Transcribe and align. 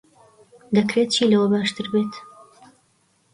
دەکرێت 0.75 1.09
چی 1.15 1.29
لەوە 1.31 1.47
باشتر 1.53 1.85
بێت؟ 1.93 2.13